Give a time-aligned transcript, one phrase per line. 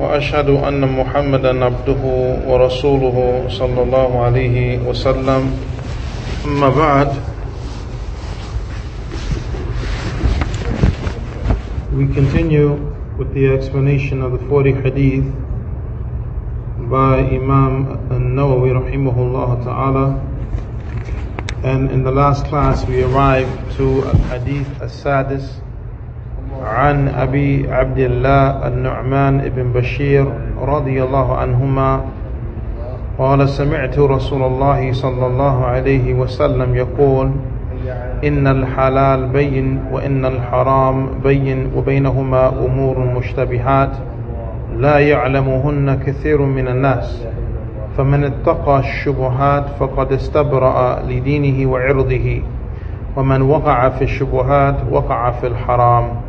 [0.00, 2.02] واشهد ان محمدا عبده
[2.48, 5.42] ورسوله صلى الله عليه وسلم
[6.46, 7.08] اما بعد
[11.96, 12.70] we continue
[13.18, 15.24] with the explanation of the 40 hadith
[16.90, 20.06] by imam an-nawawi rahimahullah ta'ala
[21.64, 25.48] and in the last class we arrived to al-hadith as-sadis
[26.63, 30.25] عن أبي عبد الله النعمان بن بشير
[30.61, 32.01] رضي الله عنهما
[33.19, 37.31] قال سمعت رسول الله صلى الله عليه وسلم يقول
[38.23, 43.91] إن الحلال بين وإن الحرام بين وبينهما أمور مشتبهات
[44.77, 47.25] لا يعلمهن كثير من الناس
[47.97, 52.41] فمن اتقى الشبهات فقد استبرأ لدينه وعرضه
[53.15, 56.20] ومن وقع في الشبهات وقع في الحرام.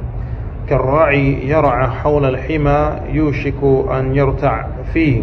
[0.68, 5.22] كالراعي يرعى حول الحمى يوشك أن يرتع فيه.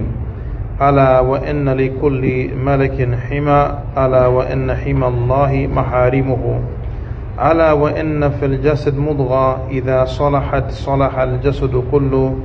[0.82, 6.60] ألا وإن لكل ملك حمى ألا وإن حمى الله محارمه.
[7.52, 12.36] ألا وإن في الجسد مضغة إذا صلحت صلح الجسد كله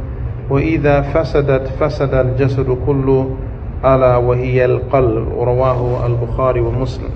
[0.50, 3.36] وإذا فسدت فسد الجسد كله
[3.84, 5.28] ألا وهي القلب.
[5.38, 7.10] رواه البخاري ومسلم.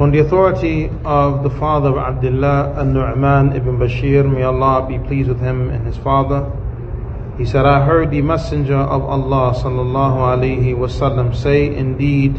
[0.00, 5.28] On the authority of the father of Abdullah al-Nu'man ibn Bashir, may Allah be pleased
[5.28, 6.48] with him and his father,
[7.36, 12.36] he said, I heard the messenger of Allah sallallahu alaihi wasallam say, indeed,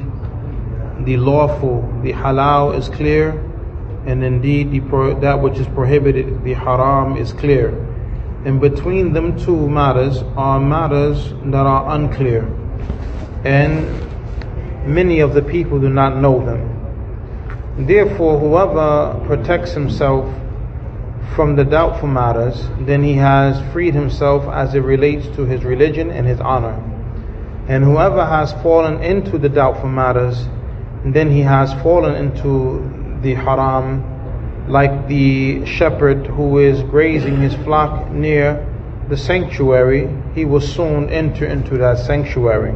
[1.05, 3.31] the lawful, the halal is clear,
[4.05, 4.79] and indeed the
[5.19, 7.71] that which is prohibited, the haram is clear.
[8.45, 12.43] And between them two matters are matters that are unclear,
[13.43, 13.85] and
[14.87, 16.68] many of the people do not know them.
[17.87, 20.29] Therefore, whoever protects himself
[21.33, 26.11] from the doubtful matters, then he has freed himself as it relates to his religion
[26.11, 26.77] and his honor.
[27.69, 30.45] And whoever has fallen into the doubtful matters,
[31.05, 34.03] then he has fallen into the haram,
[34.67, 38.65] like the shepherd who is grazing his flock near
[39.07, 42.73] the sanctuary, he will soon enter into that sanctuary.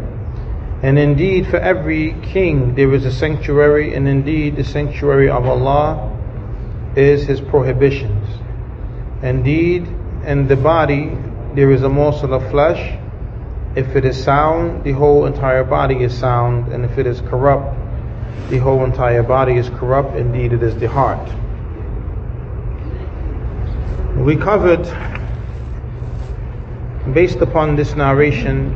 [0.84, 6.12] And indeed, for every king there is a sanctuary, and indeed, the sanctuary of Allah
[6.98, 8.28] is His prohibitions.
[9.22, 9.88] Indeed,
[10.26, 11.18] in the body
[11.56, 13.00] there is a morsel of flesh.
[13.78, 17.80] If it is sound, the whole entire body is sound, and if it is corrupt,
[18.50, 20.18] the whole entire body is corrupt.
[20.18, 21.30] Indeed, it is the heart.
[24.18, 24.84] We covered,
[27.14, 28.76] based upon this narration,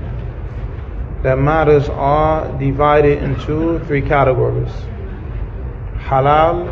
[1.23, 4.72] that matters are divided into three categories
[6.07, 6.72] halal,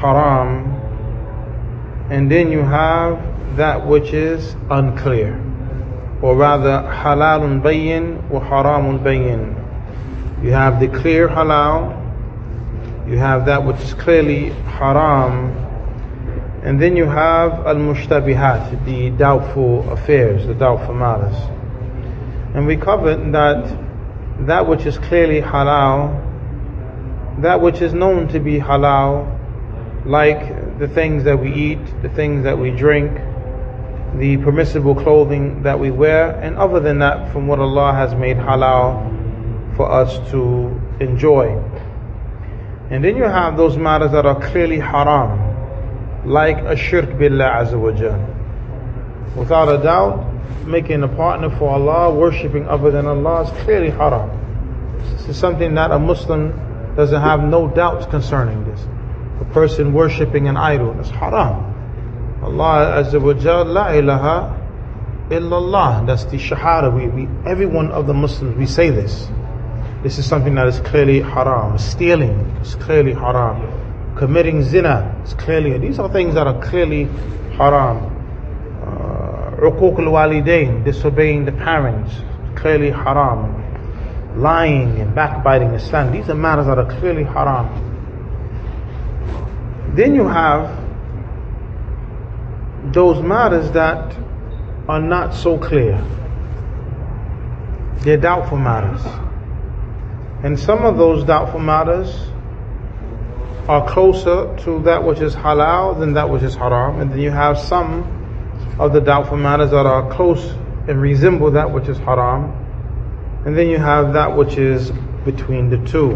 [0.00, 0.70] haram,
[2.10, 3.18] and then you have
[3.56, 5.34] that which is unclear,
[6.22, 9.60] or rather, halalun bayyin or haramun bayyin.
[10.44, 12.00] You have the clear halal,
[13.08, 15.50] you have that which is clearly haram,
[16.62, 21.36] and then you have al mushtabihat, the doubtful affairs, the doubtful matters.
[22.54, 23.78] And we covered that
[24.46, 26.22] that which is clearly halal,
[27.42, 29.30] that which is known to be halal,
[30.06, 33.12] like the things that we eat, the things that we drink,
[34.16, 38.36] the permissible clothing that we wear, and other than that, from what Allah has made
[38.36, 41.60] halal for us to enjoy.
[42.90, 45.40] And then you have those matters that are clearly haram,
[46.24, 47.90] like a shirk billah azza wa
[49.36, 50.33] Without a doubt,
[50.66, 54.30] making a partner for Allah, worshipping other than Allah is clearly haram.
[55.16, 56.52] This is something that a Muslim
[56.96, 58.80] doesn't have no doubts concerning this.
[59.40, 61.70] A person worshipping an idol is haram.
[62.42, 64.60] Allah Azza wa Jal, la ilaha
[65.30, 66.06] illallah.
[66.06, 66.94] That's the shahada.
[66.94, 69.28] We, we, every one of the Muslims, we say this.
[70.02, 71.78] This is something that is clearly haram.
[71.78, 74.16] Stealing is clearly haram.
[74.16, 77.04] Committing zina is clearly, these are things that are clearly
[77.56, 78.13] haram.
[79.70, 82.12] Uquq al-walidain, disobeying the parents,
[82.54, 83.62] clearly haram.
[84.40, 87.68] Lying and backbiting Islam, these are matters that are clearly haram.
[89.94, 90.82] Then you have
[92.92, 94.16] those matters that
[94.88, 96.02] are not so clear.
[97.98, 99.00] They're doubtful matters.
[100.42, 102.10] And some of those doubtful matters
[103.68, 107.00] are closer to that which is halal than that which is haram.
[107.00, 108.23] And then you have some
[108.78, 110.44] of the doubtful matters that are close
[110.88, 112.52] and resemble that which is haram.
[113.46, 114.90] And then you have that which is
[115.24, 116.12] between the two.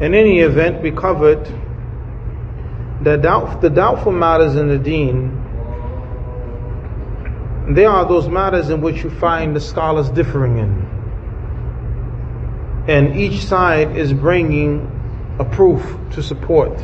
[0.00, 1.46] In any event, we covered
[3.02, 5.40] the, doubt, the doubtful matters in the deen.
[7.74, 10.94] They are those matters in which you find the scholars differing in.
[12.88, 14.90] And each side is bringing
[15.38, 16.78] a proof to support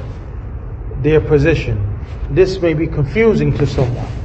[1.03, 1.99] their position.
[2.31, 4.20] This may be confusing to someone.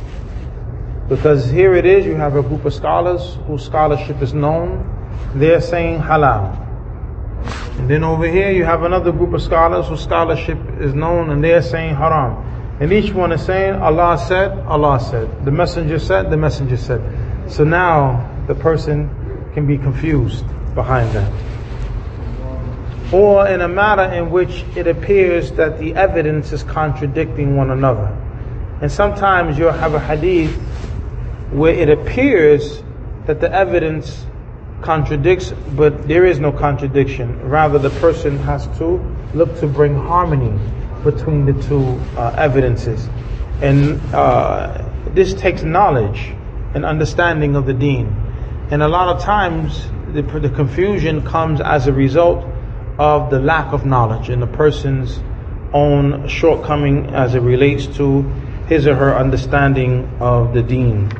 [1.08, 4.92] Because here it is, you have a group of scholars whose scholarship is known.
[5.36, 6.62] They're saying halal.
[7.78, 11.44] And then over here you have another group of scholars whose scholarship is known and
[11.44, 12.44] they're saying haram.
[12.80, 15.46] And each one is saying Allah said, Allah said.
[15.46, 17.02] The messenger said, the messenger said.
[17.52, 19.10] So now the person
[19.54, 21.32] can be confused behind that.
[23.14, 28.08] Or in a matter in which it appears that the evidence is contradicting one another.
[28.82, 30.60] And sometimes you'll have a hadith
[31.52, 32.82] where it appears
[33.26, 34.26] that the evidence
[34.82, 37.50] contradicts, but there is no contradiction.
[37.50, 38.98] Rather, the person has to
[39.34, 40.58] look to bring harmony
[41.04, 41.84] between the two
[42.18, 43.10] uh, evidences.
[43.62, 44.84] And uh,
[45.14, 46.34] this takes knowledge
[46.74, 48.08] and understanding of the deen.
[48.70, 52.46] And a lot of times, the, the confusion comes as a result
[52.98, 55.20] of the lack of knowledge in the person's
[55.74, 58.22] own shortcoming as it relates to
[58.68, 61.12] his or her understanding of the deen.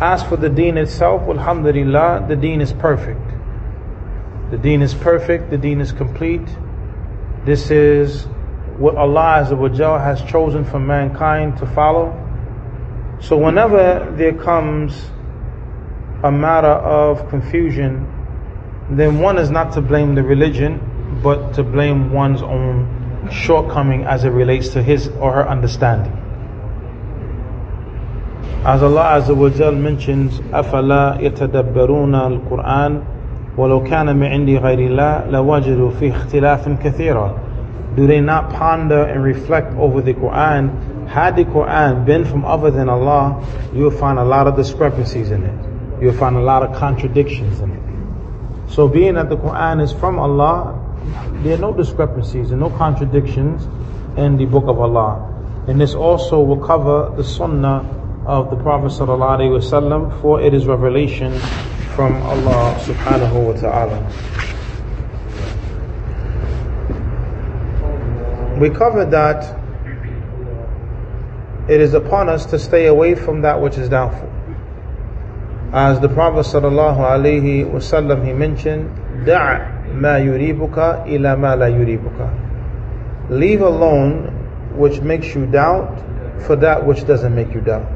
[0.00, 3.20] As for the deen itself, alhamdulillah, the deen is perfect.
[4.50, 6.48] The deen is perfect, the deen is complete.
[7.44, 8.24] This is
[8.78, 9.44] what Allah
[9.98, 12.16] has chosen for mankind to follow.
[13.20, 15.10] So whenever there comes
[16.24, 18.06] a matter of confusion,
[18.90, 20.80] then one is not to blame the religion,
[21.22, 26.16] but to blame one's own shortcoming as it relates to his or her understanding.
[28.65, 33.03] As Allah Azza wa Jal mentions, أَفَلَا يَتَدَبَّرُونَ الْقُرْآنَ
[33.57, 39.23] وَلَوْ كَانَ مِنْ عِنْدِ غَيْرِ اللَّهِ لَوَجَدُوا فِيهِ اخْتِلَافًا كَثِيرًا Do they not ponder and
[39.23, 41.07] reflect over the Quran?
[41.07, 45.29] Had the Quran been from other than Allah, you will find a lot of discrepancies
[45.31, 46.01] in it.
[46.01, 48.71] You'll find a lot of contradictions in it.
[48.71, 50.81] So being that the Quran is from Allah,
[51.43, 53.67] there are no discrepancies and no contradictions
[54.17, 55.31] in the book of Allah.
[55.67, 57.85] And this also will cover the Sunnah
[58.26, 61.32] of the Prophet ﷺ, for it is revelation
[61.96, 63.98] from Allah subhanahu wa ta'ala.
[68.60, 69.56] We covered that
[71.68, 74.28] it is upon us to stay away from that which is doubtful.
[75.72, 78.90] As the Prophet sallallahu alaihi wasallam he mentioned,
[79.24, 82.28] "Da' ma yuribuka ila ma la yuribuka."
[83.30, 84.26] Leave alone
[84.76, 85.96] which makes you doubt
[86.40, 87.86] for that which doesn't make you doubt.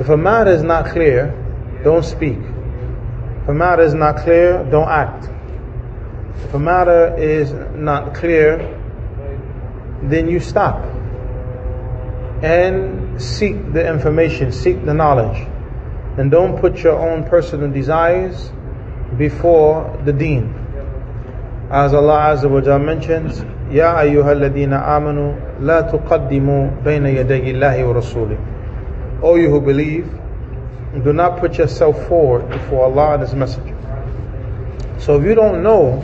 [0.00, 1.32] If a matter is not clear,
[1.84, 2.38] don't speak.
[3.42, 5.28] If a matter is not clear, don't act.
[6.44, 8.58] If a matter is not clear,
[10.02, 10.82] then you stop
[12.42, 15.46] and seek the information, seek the knowledge.
[16.18, 18.50] And don't put your own personal desires
[19.16, 20.54] before the deen.
[21.70, 23.40] As Allah Azza wa mentions,
[23.72, 28.53] Ya ayyuha alladhina amanu, la tuqaddimu bayna yadayi wa.
[29.24, 30.06] O you who believe,
[31.02, 33.74] do not put yourself forward before Allah and His Messenger.
[34.98, 36.02] So if you don't know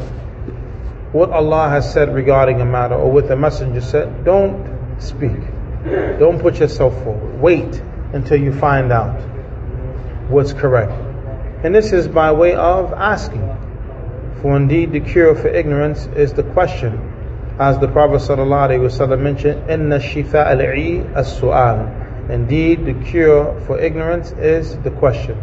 [1.12, 4.66] what Allah has said regarding a matter or what the Messenger said, don't
[4.98, 5.38] speak.
[6.18, 7.40] Don't put yourself forward.
[7.40, 7.82] Wait
[8.14, 9.20] until you find out
[10.30, 10.92] what's correct.
[11.62, 13.46] And this is by way of asking.
[14.40, 16.98] For indeed, the cure for ignorance is the question,
[17.58, 21.99] as the Prophet ﷺ mentioned, "Inna shifa al-'i as-su'al."
[22.29, 25.37] Indeed, the cure for ignorance is the question.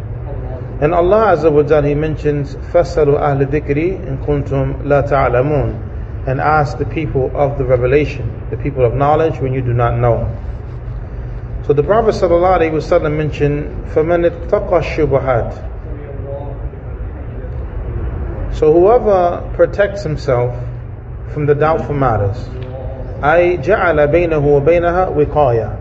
[0.81, 6.41] And Allah Azza wa Jal, He mentions, فَاسَلُوا أَهْلِ الذِّكْرِ إِن كُنْتُمْ لَا تَعْلَمُونَ And
[6.41, 10.27] ask the people of the revelation, the people of knowledge when you do not know.
[11.65, 15.69] So the Prophet ﷺ mentioned, فَمَنِ اتَّقَى الشُّبُهَاتِ
[18.55, 20.53] So whoever protects himself
[21.29, 22.49] from the doubtful matters,
[23.23, 25.77] أي جعل بينه وبينها وقاية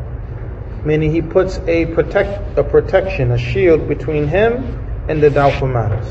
[0.88, 6.08] meaning he puts a protect a protection, a shield between him and the doubtful matters.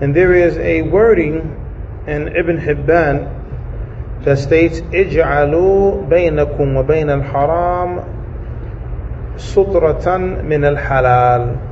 [0.00, 1.56] And there is a wording
[2.06, 8.00] in Ibn Hibban that states, "Ij'alu bainakum wa bain al-haram
[9.36, 11.70] sutratan min al-halal."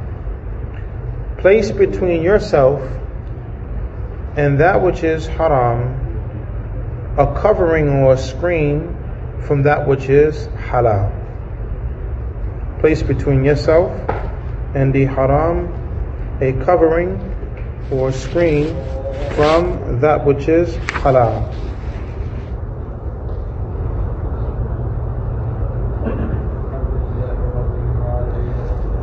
[1.38, 2.82] place between yourself
[4.36, 5.94] and that which is haram
[7.16, 8.94] a covering or a screen
[9.46, 11.17] from that which is halal
[12.79, 13.91] Place between yourself
[14.75, 15.71] and the haram
[16.41, 17.19] a covering
[17.91, 18.67] or screen
[19.35, 21.53] from that which is halal.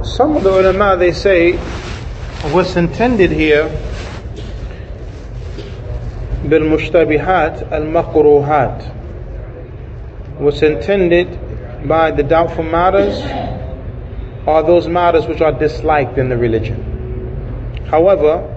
[0.05, 1.53] Some of the ulama they say
[2.53, 3.71] what's intended here
[6.45, 8.83] بالمشتبهات المكروهات
[10.39, 11.39] what's intended
[11.87, 13.21] by the doubtful matters
[14.48, 17.86] are those matters which are disliked in the religion.
[17.90, 18.52] However,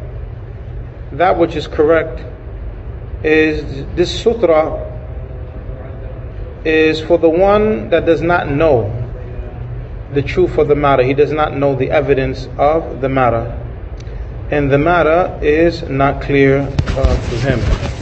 [1.12, 2.23] that which is correct
[3.25, 4.85] is this sutra
[6.64, 8.95] is for the one that does not know
[10.12, 11.02] the truth of the matter.
[11.02, 13.54] He does not know the evidence of the matter.
[14.50, 17.97] And the matter is not clear uh, to him.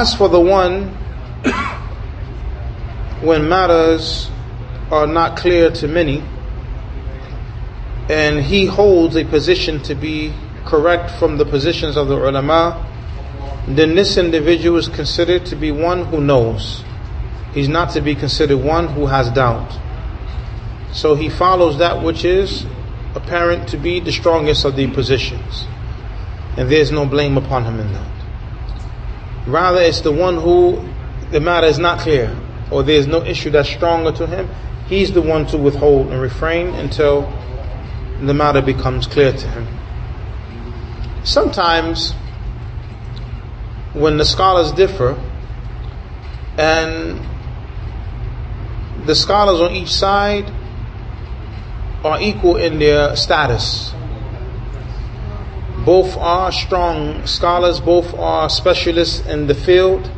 [0.00, 0.86] As for the one
[3.20, 4.30] when matters
[4.90, 6.22] are not clear to many,
[8.08, 10.32] and he holds a position to be
[10.64, 12.82] correct from the positions of the ulama,
[13.68, 16.82] then this individual is considered to be one who knows.
[17.52, 19.78] He's not to be considered one who has doubt.
[20.94, 22.64] So he follows that which is
[23.14, 25.66] apparent to be the strongest of the positions.
[26.56, 28.19] And there's no blame upon him in that.
[29.46, 30.88] Rather, it's the one who
[31.30, 32.36] the matter is not clear,
[32.70, 34.48] or there's no issue that's stronger to him.
[34.86, 37.22] He's the one to withhold and refrain until
[38.20, 39.66] the matter becomes clear to him.
[41.24, 42.12] Sometimes,
[43.92, 45.18] when the scholars differ,
[46.58, 47.20] and
[49.06, 50.52] the scholars on each side
[52.04, 53.94] are equal in their status
[55.84, 60.10] both are strong scholars, both are specialists in the field.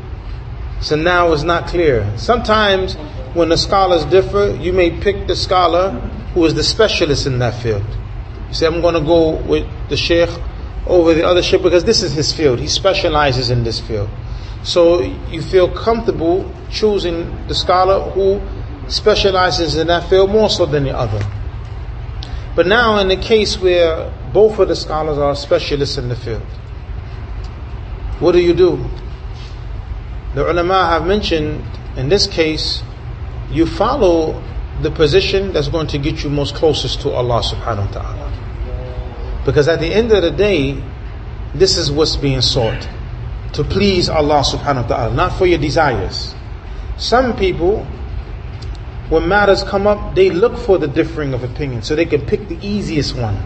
[0.81, 2.11] So now it's not clear.
[2.19, 2.95] Sometimes
[3.35, 5.91] when the scholars differ, you may pick the scholar
[6.35, 7.85] who is the specialist in that field.
[8.49, 10.31] You say, I'm going to go with the sheikh
[10.87, 12.59] over the other sheikh because this is his field.
[12.59, 14.11] He specializes in this field.
[14.65, 18.41] So you feel comfortable choosing the scholar who
[18.89, 21.25] specializes in that field more so than the other.
[22.55, 26.43] But now in the case where both of the scholars are specialists in the field,
[28.19, 28.85] what do you do?
[30.35, 31.65] The ulama have mentioned
[31.97, 32.83] in this case,
[33.51, 34.43] you follow
[34.81, 39.43] the position that's going to get you most closest to Allah subhanahu wa ta'ala.
[39.45, 40.83] Because at the end of the day,
[41.55, 42.89] this is what's being sought.
[43.55, 46.35] To please Allah subhanahu wa ta'ala, not for your desires.
[46.97, 47.87] Some people
[49.13, 52.49] when matters come up, they look for the differing of opinion so they can pick
[52.49, 53.37] the easiest one.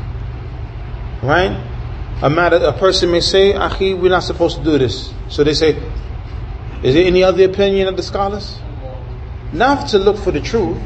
[1.27, 1.61] Right?
[2.23, 5.13] A matter, a person may say, Akhi, we're not supposed to do this.
[5.29, 5.77] So they say,
[6.85, 8.59] is there any other opinion of the scholars?
[9.53, 10.81] Not to look for the truth,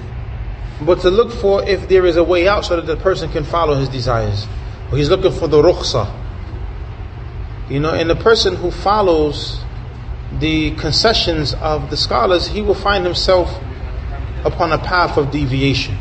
[0.81, 3.45] but to look for if there is a way out so that the person can
[3.45, 4.47] follow his desires.
[4.91, 6.11] He's looking for the rukhsa.
[7.69, 9.61] You know, and the person who follows
[10.39, 13.55] the concessions of the scholars, he will find himself
[14.45, 15.99] upon a path of deviation,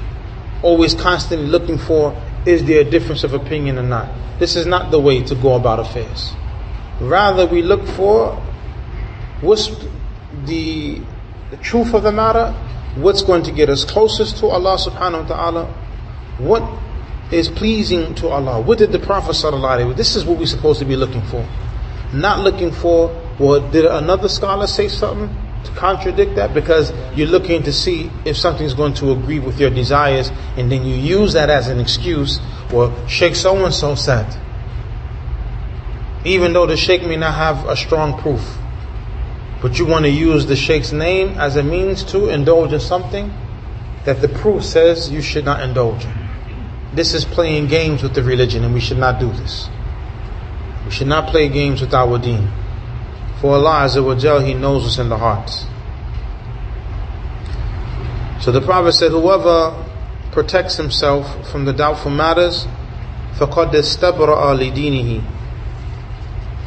[0.64, 2.16] always constantly looking for
[2.46, 4.10] is there a difference of opinion or not.
[4.40, 6.34] This is not the way to go about affairs.
[7.02, 8.36] Rather, we look for
[9.42, 9.68] what's
[10.46, 11.02] the,
[11.52, 12.52] the truth of the matter,
[12.96, 15.66] what's going to get us closest to Allah subhanahu wa ta'ala,
[16.40, 16.64] what
[17.32, 18.62] is pleasing to Allah.
[18.62, 21.48] What did the Prophet sallallahu This is what we're supposed to be looking for.
[22.14, 25.30] Not looking for, well, did another scholar say something?
[25.66, 29.70] To contradict that because you're looking to see if something's going to agree with your
[29.70, 32.40] desires and then you use that as an excuse.
[32.72, 34.36] Well, Sheikh so and so said.
[36.26, 38.58] Even though the Sheikh may not have a strong proof,
[39.62, 43.34] but you want to use the Sheikh's name as a means to indulge in something
[44.06, 46.30] that the proof says you should not indulge in.
[46.94, 49.70] This is playing games with the religion and we should not do this.
[50.86, 52.50] We should not play games with our deen.
[53.41, 55.67] For Allah Azza wa Jal, He knows what's in the hearts.
[58.45, 59.75] So the Prophet said, whoever
[60.33, 62.67] protects himself from the doubtful matters,
[63.37, 65.25] فَقَدْ اسْتَبْرَأَ لِدِينِهِ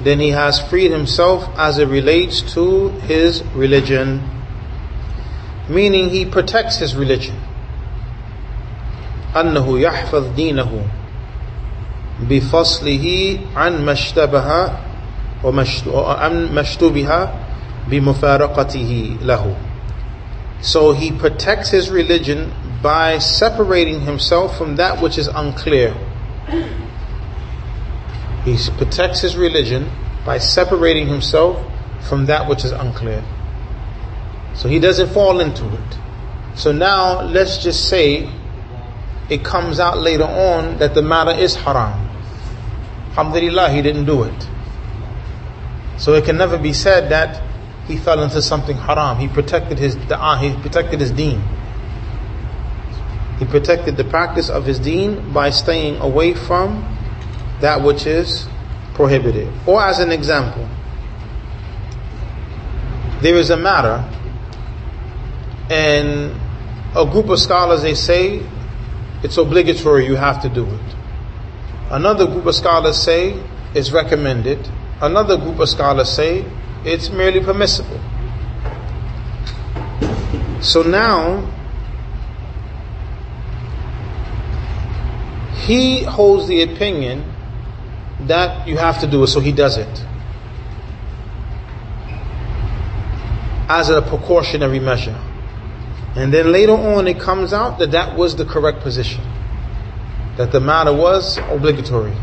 [0.04, 4.28] Then he has freed himself as it relates to his religion.
[5.70, 7.36] Meaning he protects his religion.
[9.36, 10.88] أنه يحفظ دينه
[12.30, 14.72] بفصله عن ما اشتبه
[15.44, 17.30] وعن ما اشتبه
[17.90, 19.56] بمفارقته له
[20.62, 25.94] so he protects his religion by separating himself from that which is unclear.
[28.44, 29.92] He protects his religion
[30.26, 31.64] by separating himself
[32.08, 33.24] from that which is unclear.
[34.56, 35.98] So he doesn't fall into it.
[36.56, 38.30] So now let's just say
[39.30, 42.10] it comes out later on that the matter is haram.
[43.10, 44.48] Alhamdulillah, he didn't do it.
[46.03, 47.41] So it can never be said that
[47.87, 49.19] he fell into something haram.
[49.19, 51.41] He protected his da'ah, uh, he protected his deen.
[53.39, 56.83] He protected the practice of his deen by staying away from
[57.61, 58.49] that which is
[58.95, 59.49] prohibited.
[59.65, 60.69] Or as an example,
[63.21, 64.05] there is a matter
[65.71, 66.35] and
[66.97, 68.45] a group of scholars they say
[69.23, 70.97] it's obligatory, you have to do it.
[71.93, 73.41] Another group of scholars say
[73.73, 74.69] it's recommended.
[75.03, 76.45] Another group of scholars say
[76.85, 78.01] it's merely permissible.
[80.63, 81.43] So now,
[85.67, 87.25] he holds the opinion
[88.21, 90.05] that you have to do it, so he does it.
[93.69, 95.21] As a precautionary measure.
[96.15, 99.25] And then later on, it comes out that that was the correct position.
[100.37, 102.15] That the matter was obligatory.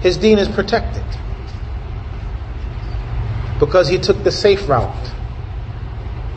[0.00, 1.02] His deen is protected
[3.58, 5.12] because he took the safe route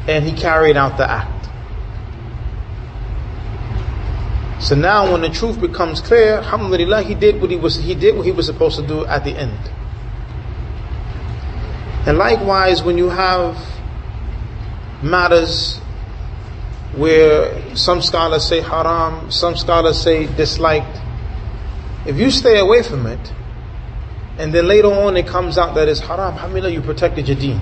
[0.07, 1.37] and he carried out the act.
[4.59, 8.15] So now when the truth becomes clear, alhamdulillah, he did what he was he did
[8.15, 9.71] what he was supposed to do at the end.
[12.07, 13.57] And likewise when you have
[15.03, 15.77] matters
[16.95, 20.97] where some scholars say haram, some scholars say disliked,
[22.07, 23.33] if you stay away from it,
[24.38, 26.34] and then later on it comes out that it's haram.
[26.34, 27.60] Alhamdulillah, you protected your deen.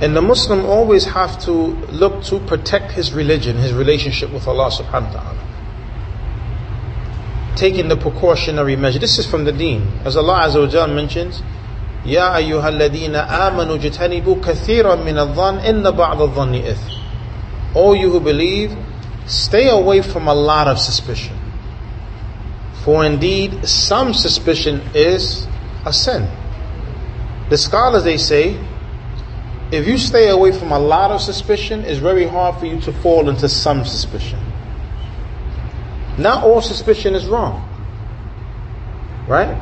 [0.00, 4.70] And the Muslim always have to look to protect his religion, his relationship with Allah
[4.70, 5.44] subhanahu wa ta'ala.
[7.56, 9.00] Taking the precautionary measure.
[9.00, 9.88] This is from the deen.
[10.04, 11.42] As Allah Azza wa Jal mentions,
[12.06, 17.74] يا أيها الذين آمنوا جتنبوا كثيرا من الظن إن بعض الظن إثم.
[17.74, 18.76] All you who believe,
[19.26, 21.36] stay away from a lot of suspicion.
[22.83, 25.47] For indeed, some suspicion is
[25.85, 26.29] a sin.
[27.49, 28.59] The scholars they say,
[29.71, 32.91] if you stay away from a lot of suspicion, it's very hard for you to
[32.91, 34.39] fall into some suspicion.
[36.17, 37.69] Not all suspicion is wrong.
[39.27, 39.61] Right?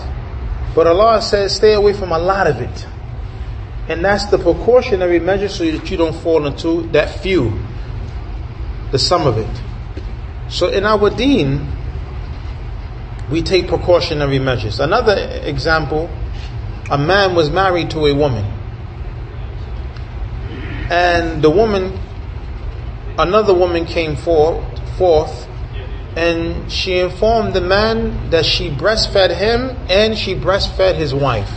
[0.76, 2.88] But Allah says stay away from a lot of it.
[3.88, 7.60] And that's the precautionary measure so that you don't fall into that few,
[8.92, 9.62] the sum of it.
[10.50, 11.68] So in our deen,
[13.32, 14.80] we take precautionary measures.
[14.80, 16.10] Another example,
[16.90, 18.44] a man was married to a woman.
[20.92, 21.98] And the woman,
[23.18, 25.48] another woman came forth,
[26.18, 31.50] and she informed the man that she breastfed him and she breastfed his wife.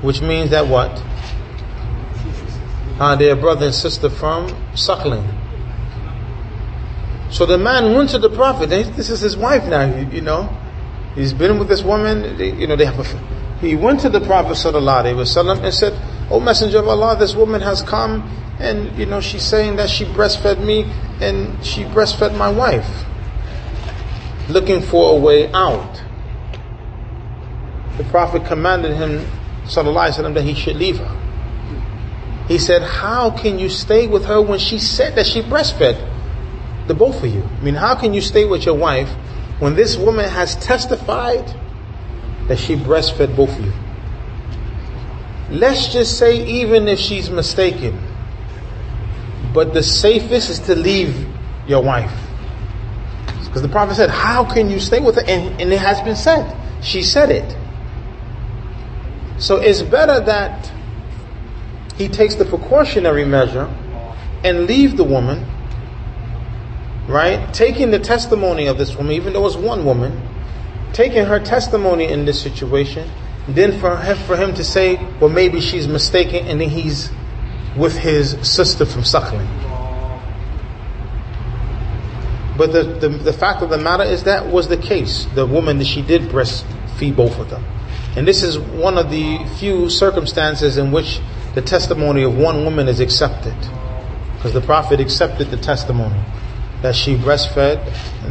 [0.00, 1.02] Which means that what?
[3.00, 5.26] Uh, they're brother and sister from suckling.
[7.30, 8.68] So the man went to the prophet.
[8.68, 10.56] This is his wife now, you know.
[11.14, 14.20] He's been with this woman, they, you know, they have a, he went to the
[14.20, 15.92] Prophet sallallahu alaihi wasallam and said,
[16.30, 20.04] "O Messenger of Allah, this woman has come and, you know, she's saying that she
[20.04, 20.84] breastfed me
[21.20, 23.04] and she breastfed my wife.
[24.48, 26.02] Looking for a way out.
[27.96, 29.26] The Prophet commanded him,
[29.64, 31.20] sallallahu alaihi wasallam, that he should leave her.
[32.48, 35.98] He said, how can you stay with her when she said that she breastfed
[36.86, 37.42] the both of you?
[37.42, 39.10] I mean, how can you stay with your wife
[39.64, 41.46] when this woman has testified
[42.48, 43.72] that she breastfed both of you.
[45.48, 47.98] Let's just say even if she's mistaken,
[49.54, 51.26] but the safest is to leave
[51.66, 52.12] your wife.
[53.42, 55.24] Because the prophet said, how can you stay with her?
[55.26, 56.54] And, and it has been said.
[56.84, 57.56] She said it.
[59.40, 60.70] So it's better that
[61.96, 63.74] he takes the precautionary measure
[64.44, 65.46] and leave the woman
[67.06, 67.52] right?
[67.52, 70.28] Taking the testimony of this woman, even though it's one woman,
[70.92, 73.10] taking her testimony in this situation,
[73.48, 77.10] then for him, for him to say, well, maybe she's mistaken, and then he's
[77.76, 79.48] with his sister from suckling.
[82.56, 85.26] But the, the, the fact of the matter is that was the case.
[85.34, 87.64] The woman that she did breastfeed both of them.
[88.16, 91.20] And this is one of the few circumstances in which
[91.56, 93.56] the testimony of one woman is accepted.
[94.36, 96.20] Because the Prophet accepted the testimony
[96.84, 97.82] that she breastfed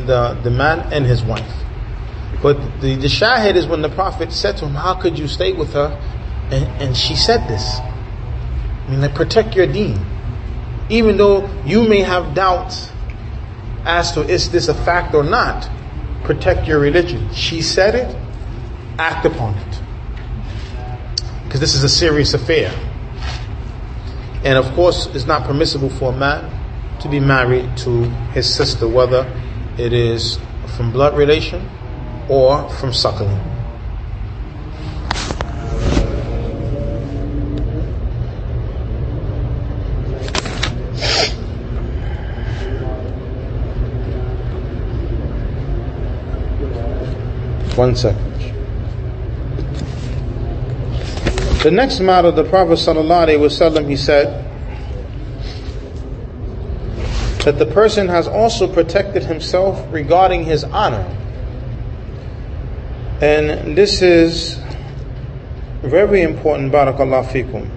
[0.05, 1.51] the, the man and his wife.
[2.43, 5.53] But the, the shahid is when the Prophet said to him, How could you stay
[5.53, 5.99] with her?
[6.51, 7.79] And, and she said this.
[7.79, 9.99] I mean, like, protect your deen.
[10.89, 12.91] Even though you may have doubts
[13.85, 15.67] as to is this a fact or not,
[16.23, 17.33] protect your religion.
[17.33, 18.15] She said it,
[18.99, 19.81] act upon it.
[21.45, 22.71] Because this is a serious affair.
[24.43, 26.62] And of course, it's not permissible for a man
[27.03, 29.27] to be married to his sister, whether
[29.77, 30.39] it is
[30.77, 31.69] from blood relation
[32.29, 33.37] or from suckling.
[47.75, 48.31] One second.
[51.63, 54.42] The next matter, the Prophet ﷺ, he said
[57.44, 61.06] that the person has also protected himself regarding his honor.
[63.20, 64.60] And this is
[65.82, 67.68] very important, barakallah fikum.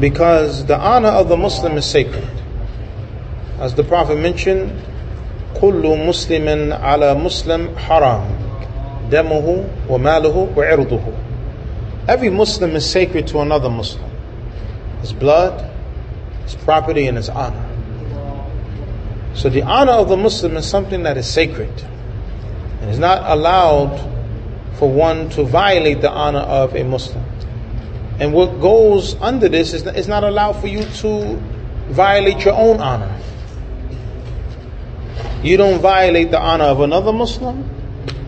[0.00, 2.28] Because the honor of the Muslim is sacred.
[3.58, 4.72] As the Prophet mentioned,
[5.60, 8.24] كل مسلم على مسلم حرام
[9.10, 11.00] دمه وماله وعرضه
[12.08, 14.10] Every Muslim is sacred to another Muslim.
[15.00, 15.69] His blood,
[16.51, 17.67] his property, and his honor.
[19.33, 21.71] So the honor of the Muslim is something that is sacred.
[22.81, 23.97] And is not allowed
[24.77, 27.23] for one to violate the honor of a Muslim.
[28.19, 31.35] And what goes under this is it's not allowed for you to
[31.89, 33.17] violate your own honor.
[35.43, 37.67] You don't violate the honor of another Muslim,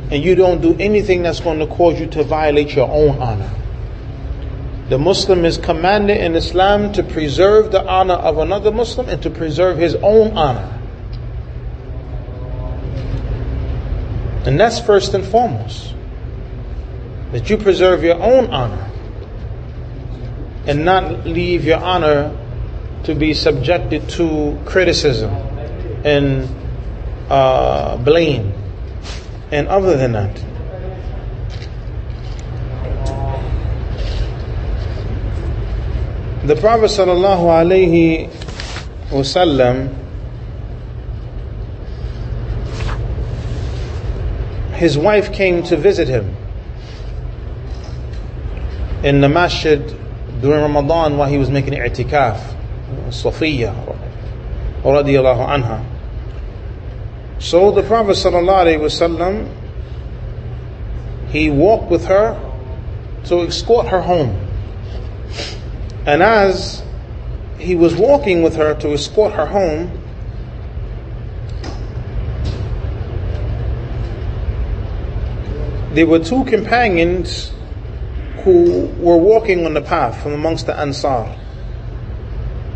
[0.09, 3.51] and you don't do anything that's going to cause you to violate your own honor.
[4.93, 9.31] The Muslim is commanded in Islam to preserve the honor of another Muslim and to
[9.31, 10.69] preserve his own honor.
[14.45, 15.95] And that's first and foremost.
[17.31, 18.91] That you preserve your own honor
[20.67, 22.31] and not leave your honor
[23.05, 25.33] to be subjected to criticism
[26.05, 26.47] and
[27.31, 28.53] uh, blame
[29.51, 30.52] and other than that.
[36.45, 38.29] The Prophet sallallahu alaihi
[39.09, 39.95] wasallam
[44.73, 46.35] his wife came to visit him
[49.03, 49.79] in the masjid
[50.41, 52.39] during Ramadan while he was making i'tikaf
[53.09, 53.73] Safiya
[54.83, 55.93] radiallahu anha
[57.43, 59.49] so the Prophet ﷺ,
[61.27, 62.39] he walked with her
[63.25, 64.39] to escort her home.
[66.05, 66.83] And as
[67.57, 69.91] he was walking with her to escort her home,
[75.93, 77.51] there were two companions
[78.43, 81.37] who were walking on the path from amongst the Ansar.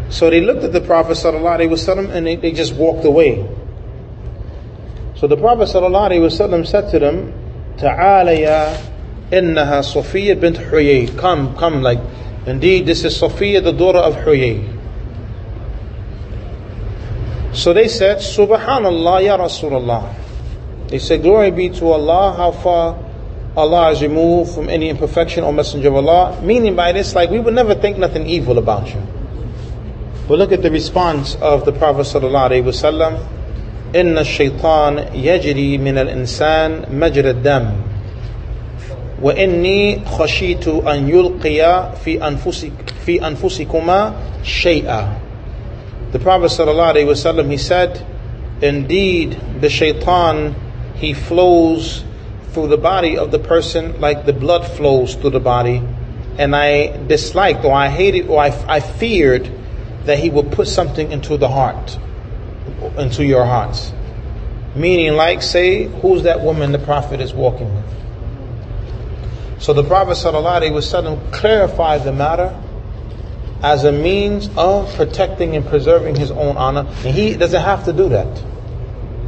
[0.10, 3.46] So they looked at the Prophet ﷺ and they, they just walked away.
[5.16, 7.34] So the Prophet ﷺ said to them,
[7.78, 8.78] Ta'ala ya
[9.32, 11.18] innaha Safiya bint Huyay.
[11.18, 12.00] Come, come, like,
[12.47, 14.79] indeed this is Safiya, the daughter of Huyay.
[17.53, 20.15] So they said, Subhanallah ya Rasulullah.
[20.89, 22.99] They said, Glory be to Allah, how far
[23.57, 26.41] Allah is removed from any imperfection or messenger of Allah.
[26.43, 29.03] Meaning by this, like, we would never think nothing evil about you.
[30.29, 33.29] But look at the response of the Prophet sallallahu alaihi wasallam.
[33.95, 37.86] إن الشيطان يجري من الإنسان مجرى الدم
[39.23, 42.73] وإني خشيت أن يلقي في أنفسك
[43.07, 44.13] في أنفسكما
[44.43, 45.09] شيئا
[46.13, 48.07] The Prophet ﷺ, he said,
[48.61, 50.55] Indeed, the shaitan,
[50.95, 52.05] he flows
[52.51, 55.83] through the body of the person like the blood flows through the body.
[56.37, 59.51] And I disliked or I hated or I, I feared
[60.05, 61.97] that he would put something into the heart
[62.99, 63.93] into your hearts.
[64.75, 67.85] Meaning, like, say, who's that woman the Prophet is walking with?
[69.59, 72.61] So the Prophet ﷺ clarified the matter
[73.63, 76.81] as a means of protecting and preserving his own honor.
[77.05, 78.43] And he doesn't have to do that.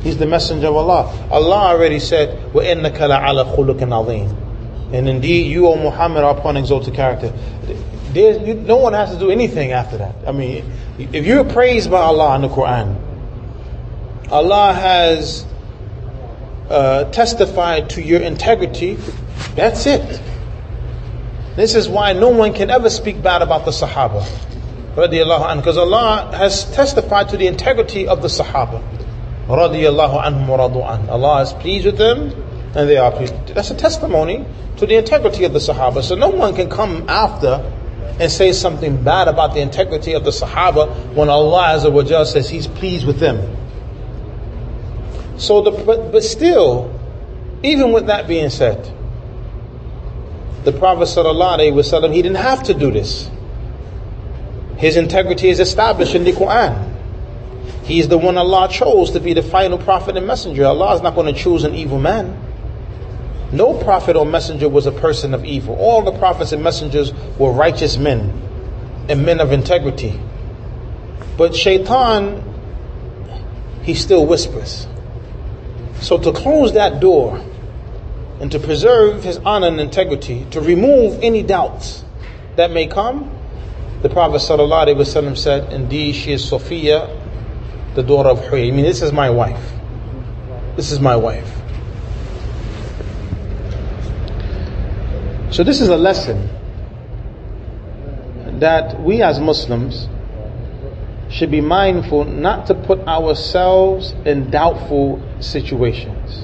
[0.03, 1.29] He's the messenger of Allah.
[1.31, 6.95] Allah already said, وَإِنَّكَ لَعَلَى خُلُقٍ عَظِيمٍ And indeed, you, O Muhammad, are upon exalted
[6.95, 7.33] character.
[8.13, 10.15] You, no one has to do anything after that.
[10.27, 13.01] I mean, if you're praised by Allah in the Quran,
[14.31, 15.47] Allah has
[16.70, 18.98] uh, testified to your integrity,
[19.56, 20.22] that's it.
[21.56, 24.24] This is why no one can ever speak bad about the Sahaba.
[24.96, 28.82] because Allah has testified to the integrity of the Sahaba.
[29.50, 32.32] Allah is pleased with them
[32.76, 33.34] and they are pleased.
[33.48, 34.46] That's a testimony
[34.78, 36.04] to the integrity of the Sahaba.
[36.04, 37.74] So no one can come after
[38.20, 43.08] and say something bad about the integrity of the Sahaba when Allah says He's pleased
[43.08, 43.59] with them.
[45.40, 46.94] So the, but, but still,
[47.64, 48.94] even with that being said,
[50.66, 53.30] the Prophet ﷺ, he didn't have to do this.
[54.78, 56.86] His integrity is established in the Quran.
[57.84, 60.66] He is the one Allah chose to be the final prophet and messenger.
[60.66, 62.38] Allah is not going to choose an evil man.
[63.52, 65.76] No prophet or messenger was a person of evil.
[65.76, 68.32] All the prophets and messengers were righteous men
[69.10, 70.20] and men of integrity.
[71.38, 72.44] But shaitan,
[73.82, 74.86] he still whispers.
[76.02, 77.44] So to close that door
[78.40, 82.04] and to preserve his honor and integrity, to remove any doubts
[82.56, 83.36] that may come,
[84.02, 88.70] the Prophet ﷺ said, Indeed, she is Safiya, the daughter of Huyay.
[88.70, 89.74] I mean, this is my wife.
[90.78, 91.54] This is my wife.
[95.52, 96.48] So, this is a lesson
[98.60, 100.08] that we as Muslims
[101.40, 106.44] should be mindful not to put ourselves in doubtful situations.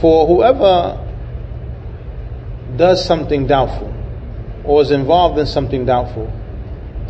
[0.00, 1.04] For whoever
[2.76, 3.92] does something doubtful,
[4.64, 6.28] or is involved in something doubtful,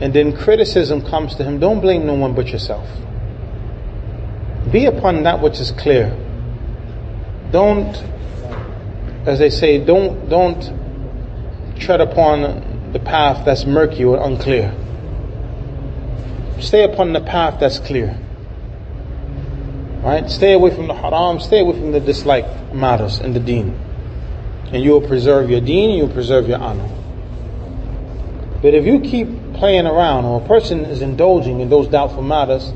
[0.00, 2.88] and then criticism comes to him, don't blame no one but yourself.
[4.72, 6.08] Be upon that which is clear.
[7.50, 7.94] Don't,
[9.26, 14.74] as they say, don't don't tread upon the path that's murky or unclear.
[16.62, 18.16] Stay upon the path that's clear.
[20.02, 20.30] Right?
[20.30, 23.78] Stay away from the haram, stay away from the dislike matters in the deen.
[24.72, 26.88] And you will preserve your deen, you will preserve your honor.
[28.62, 32.72] But if you keep playing around or a person is indulging in those doubtful matters,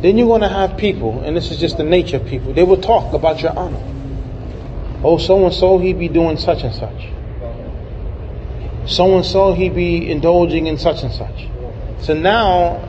[0.00, 2.62] then you're going to have people, and this is just the nature of people, they
[2.62, 3.82] will talk about your honor.
[5.04, 7.08] Oh, so and so, he be doing such and such.
[8.90, 11.46] So and so, he be indulging in such and such.
[12.02, 12.88] So now,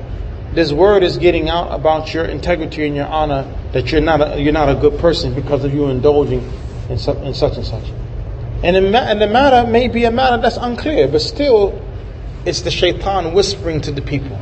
[0.53, 4.41] this word is getting out about your integrity and your honor that you're not a,
[4.41, 6.49] you're not a good person because of you indulging
[6.89, 7.89] in, su- in such and such.
[8.63, 11.81] And, and the matter may be a matter that's unclear, but still,
[12.45, 14.39] it's the shaitan whispering to the people.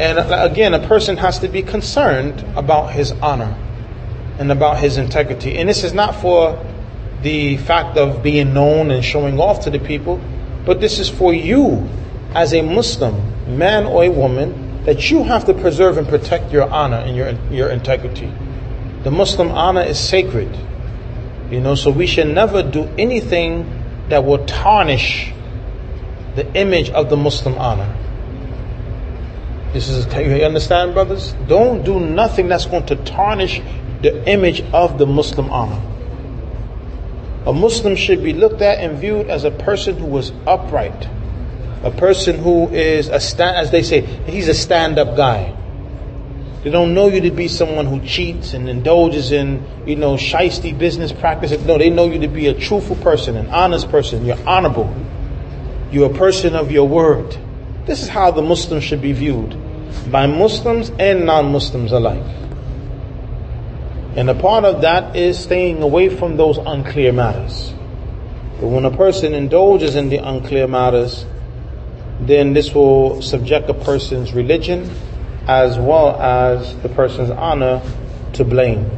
[0.00, 3.56] And uh, again, a person has to be concerned about his honor
[4.38, 5.58] and about his integrity.
[5.58, 6.64] And this is not for
[7.22, 10.20] the fact of being known and showing off to the people,
[10.64, 11.88] but this is for you
[12.34, 16.68] as a Muslim, man or a woman, that you have to preserve and protect your
[16.68, 18.32] honor and your, your integrity.
[19.02, 20.56] The Muslim honor is sacred.
[21.50, 25.32] You know, so we should never do anything that will tarnish
[26.36, 27.94] the image of the Muslim honor.
[29.72, 31.34] This is, you understand, brothers?
[31.46, 33.60] Don't do nothing that's going to tarnish
[34.02, 35.82] the image of the Muslim honor.
[37.46, 41.08] A Muslim should be looked at and viewed as a person who is upright,
[41.82, 45.54] a person who is a stand, as they say, he's a stand-up guy.
[46.62, 50.76] They don't know you to be someone who cheats and indulges in, you know, shisty
[50.76, 51.64] business practices.
[51.64, 54.24] No, they know you to be a truthful person, an honest person.
[54.26, 54.92] You're honorable.
[55.92, 57.36] You're a person of your word.
[57.86, 59.56] This is how the Muslims should be viewed
[60.10, 62.26] by Muslims and non-Muslims alike.
[64.16, 67.72] And a part of that is staying away from those unclear matters.
[68.60, 71.24] But when a person indulges in the unclear matters,
[72.21, 74.89] then this will subject a person's religion
[75.47, 77.81] as well as the person's honor
[78.33, 78.89] to blame.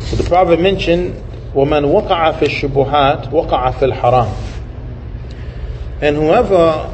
[0.00, 1.14] So the Prophet mentioned,
[1.54, 4.32] وَمَنْ وَقَعَ فِي الشُّبُهَاتِ وَقَعَ فِي الْحَرَامِ
[6.00, 6.92] And whoever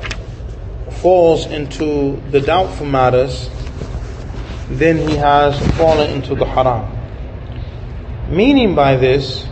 [1.00, 3.48] falls into the doubtful matters,
[4.68, 6.92] then he has fallen into the haram.
[8.28, 9.46] Meaning by this,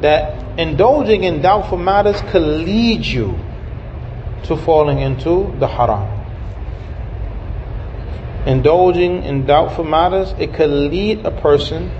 [0.00, 3.38] that indulging in doubtful matters could lead you
[4.44, 6.22] to falling into the haram
[8.46, 11.90] indulging in doubtful matters, it could lead a person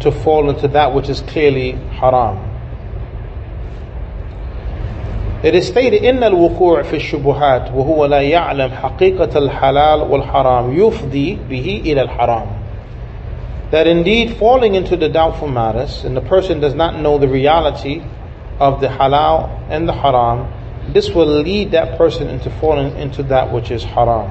[0.00, 2.52] to fall into that which is clearly haram.
[5.42, 11.82] It is stated إن الوقوع في الشبهات وهو لا يعلم حقيقة الحلال والحرام يفضي به
[11.84, 12.46] إلى الحرام.
[13.70, 18.02] That indeed falling into the doubtful matters and the person does not know the reality
[18.60, 20.52] of the halal and the haram,
[20.92, 24.30] this will lead that person into falling into that which is haram.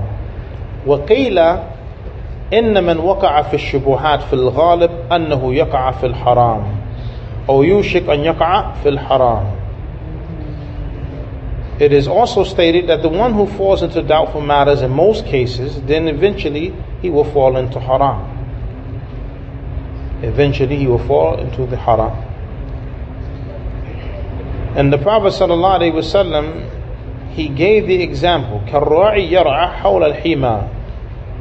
[0.86, 1.38] وقيل
[2.54, 6.64] إن من وقع في الشبهات في الغالب أنه يقع في الحرام
[7.50, 9.56] أو يوشك أن يقع في الحرام
[11.78, 15.82] it is also stated that the one who falls into doubtful matters in most cases,
[15.82, 18.29] then eventually he will fall into haram.
[20.22, 22.12] Eventually he will fall into the haram.
[24.76, 30.70] And the Prophet ﷺ, he gave the example, كَالرَّاعِ يَرْعَى حَوْلَ الْحِمَى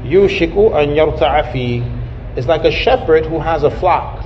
[0.04, 4.24] يُوشِكُ أَنْ يَرْتَعَ فِيهِ It's like a shepherd who has a flock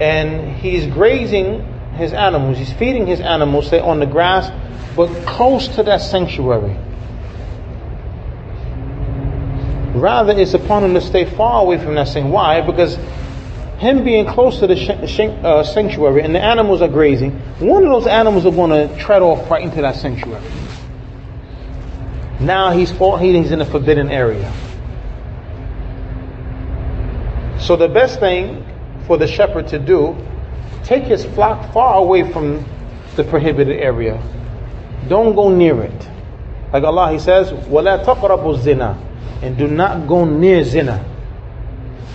[0.00, 4.50] and he's grazing his animals, he's feeding his animals, say on the grass,
[4.96, 6.76] but close to that sanctuary.
[9.94, 12.32] Rather, it's upon him to stay far away from that sanctuary.
[12.32, 12.60] Why?
[12.60, 12.96] Because
[13.78, 14.76] him being close to the
[15.42, 19.22] uh, sanctuary and the animals are grazing, one of those animals are going to tread
[19.22, 20.44] off right into that sanctuary.
[22.40, 24.52] Now he's he's in a forbidden area.
[27.58, 28.66] So the best thing
[29.06, 30.16] for the shepherd to do,
[30.84, 32.64] take his flock far away from
[33.16, 34.20] the prohibited area.
[35.08, 36.08] Don't go near it.
[36.72, 38.98] Like Allah, He says, وَلَا تَقْرَبُوا zina,
[39.42, 41.04] And do not go near zina.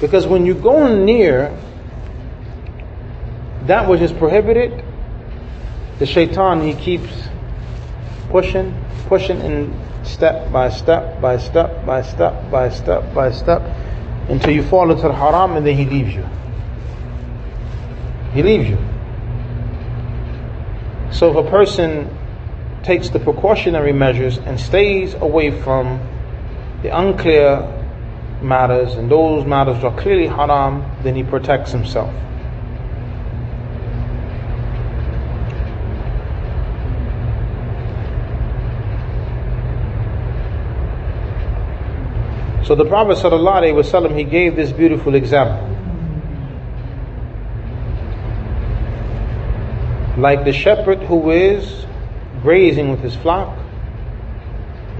[0.00, 1.56] Because when you go near
[3.66, 4.82] that which is prohibited,
[5.98, 7.28] the shaitan, he keeps
[8.30, 8.74] pushing,
[9.06, 13.60] pushing in step by step by step by step by step by step
[14.30, 16.26] until you fall into the haram and then he leaves you.
[18.32, 18.78] He leaves you.
[21.12, 22.16] So if a person
[22.82, 26.00] takes the precautionary measures and stays away from
[26.82, 27.79] the unclear
[28.42, 32.12] matters and those matters are clearly haram, then he protects himself.
[42.70, 45.66] So the Prophet ﷺ, he gave this beautiful example.
[50.16, 51.84] Like the shepherd who is
[52.42, 53.58] grazing with his flock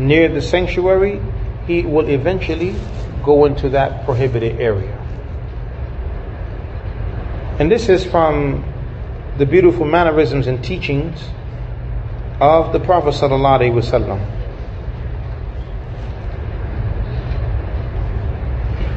[0.00, 1.20] near the sanctuary,
[1.68, 2.74] he will eventually
[3.24, 4.96] go into that prohibited area.
[7.59, 8.64] And this is from
[9.38, 11.22] the beautiful mannerisms and teachings
[12.40, 14.37] of the Prophet ﷺ.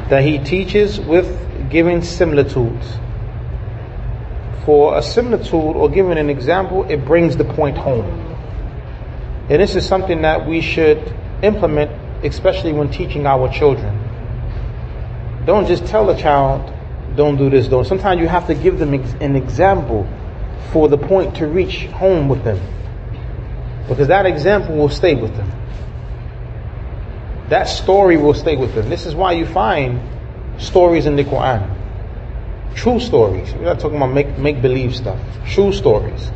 [0.08, 2.98] That he teaches with giving similitudes
[4.64, 8.06] for a similitude or giving an example, it brings the point home.
[9.50, 11.90] And this is something that we should implement,
[12.24, 14.03] especially when teaching our children.
[15.46, 16.72] Don't just tell a child,
[17.16, 17.84] don't do this, don't.
[17.84, 20.06] Sometimes you have to give them an example
[20.72, 22.60] for the point to reach home with them.
[23.88, 25.50] Because that example will stay with them.
[27.50, 28.88] That story will stay with them.
[28.88, 30.00] This is why you find
[30.58, 31.70] stories in the Quran.
[32.74, 33.52] True stories.
[33.52, 35.20] We're not talking about make, make believe stuff.
[35.46, 36.30] True stories.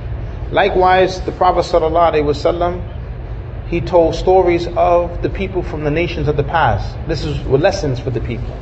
[0.51, 6.44] Likewise, the Prophet ﷺ, he told stories of the people from the nations of the
[6.44, 6.97] past.
[7.09, 8.55] This is lessons for the people.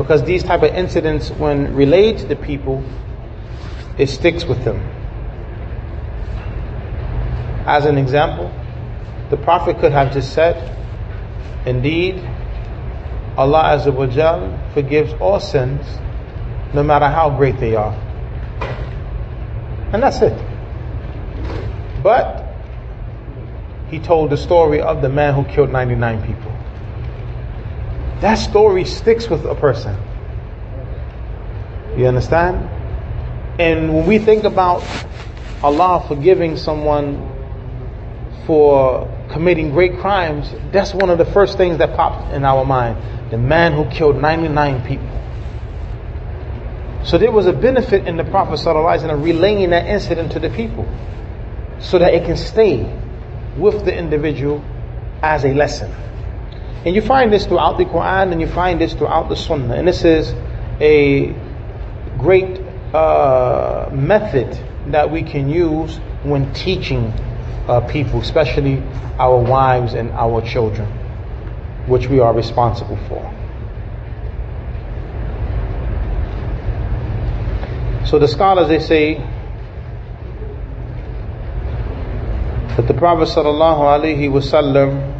[0.00, 2.82] Because these type of incidents, when relayed to the people,
[3.98, 4.78] it sticks with them.
[7.66, 8.50] As an example,
[9.28, 10.56] the Prophet could have just said,
[11.66, 12.16] Indeed,
[13.36, 15.86] Allah Azza wa forgives all sins
[16.72, 17.92] no matter how great they are.
[19.92, 20.32] And that's it.
[22.02, 22.46] But
[23.90, 26.59] he told the story of the man who killed 99 people.
[28.20, 29.96] That story sticks with a person.
[31.96, 32.68] You understand?
[33.60, 34.82] And when we think about
[35.62, 37.26] Allah forgiving someone
[38.46, 43.30] for committing great crimes, that's one of the first things that pops in our mind.
[43.30, 45.20] The man who killed 99 people.
[47.04, 50.86] So there was a benefit in the Prophet ﷺ relaying that incident to the people
[51.78, 52.84] so that it can stay
[53.56, 54.62] with the individual
[55.22, 55.90] as a lesson.
[56.84, 59.74] And you find this throughout the Quran and you find this throughout the Sunnah.
[59.74, 60.32] And this is
[60.80, 61.34] a
[62.18, 62.58] great
[62.94, 67.12] uh, method that we can use when teaching
[67.68, 68.82] uh, people, especially
[69.18, 70.86] our wives and our children,
[71.86, 73.20] which we are responsible for.
[78.06, 79.18] So the scholars they say
[82.76, 85.19] that the Prophet sallallahu alaihi wasallam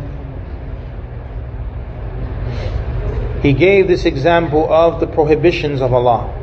[3.41, 6.33] he gave this example of the prohibitions of Allah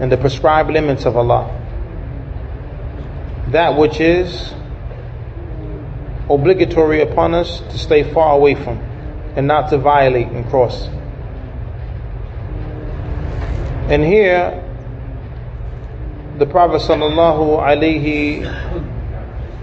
[0.00, 1.54] and the prescribed limits of Allah.
[3.52, 4.52] That which is
[6.28, 8.78] obligatory upon us to stay far away from
[9.36, 10.88] and not to violate and cross.
[13.88, 14.64] And here
[16.38, 18.42] the Prophet sallallahu alaihi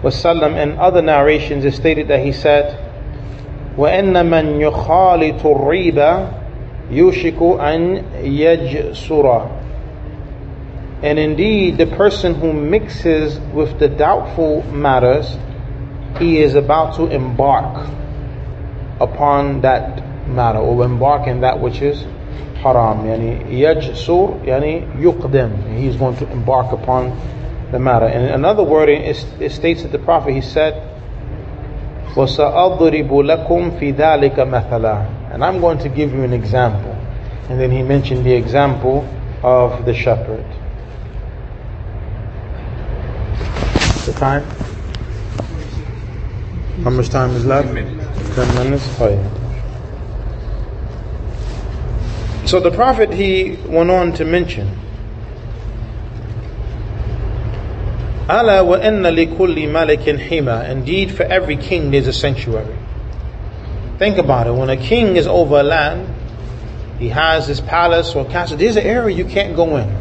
[0.01, 2.79] wasallam and other narrations is stated that he said,
[3.75, 6.38] وَإِنَّ مَنْ يُخَالِطُ الرِّيبَ
[6.91, 9.51] يُوشِكُ أَنْ يَجْسُرَ
[11.01, 15.37] And indeed, the person who mixes with the doubtful matters,
[16.19, 17.89] he is about to embark
[18.99, 22.01] upon that matter, or embark in that which is
[22.61, 23.05] haram.
[23.05, 25.77] Yani yajsur, yani yuqdim.
[25.77, 27.11] He is going to embark upon
[27.71, 28.05] the matter.
[28.05, 30.81] And another word, it, it states that the Prophet, he said,
[32.15, 36.92] وَسَأَضْرِبُ لَكُمْ فِي ذَلِكَ مَثَلًا and I'm going to give you an example.
[37.48, 39.08] And then he mentioned the example
[39.42, 40.44] of the shepherd.
[44.06, 44.44] The time?
[46.82, 47.68] How much time is left?
[47.68, 48.34] Ten minutes.
[48.34, 49.00] Ten minutes?
[49.00, 49.36] Oh yeah.
[52.46, 54.76] So the Prophet, he went on to mention
[58.30, 60.68] Ala wa inna li kulli malikin hima.
[60.68, 62.79] Indeed, for every king there's a sanctuary.
[64.00, 64.52] Think about it.
[64.52, 66.08] When a king is over a land,
[66.98, 68.56] he has his palace or castle.
[68.56, 69.94] There's an area you can't go in.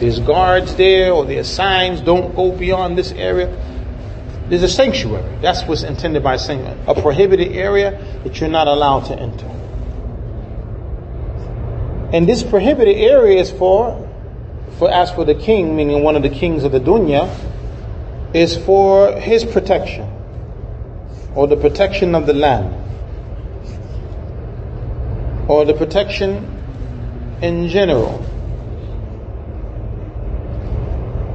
[0.00, 3.56] There's guards there, or there's signs, don't go beyond this area.
[4.48, 5.38] There's a sanctuary.
[5.40, 6.76] That's what's intended by sanctuary.
[6.88, 9.46] A prohibited area that you're not allowed to enter.
[12.12, 14.02] And this prohibited area is for
[14.80, 17.32] for as for the king, meaning one of the kings of the dunya,
[18.34, 20.15] is for his protection
[21.36, 22.74] or the protection of the land
[25.48, 28.24] or the protection in general.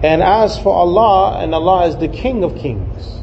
[0.04, 3.20] And as for Allah, and Allah is the King of kings.